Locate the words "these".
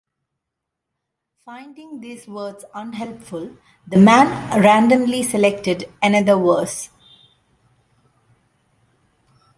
1.99-2.27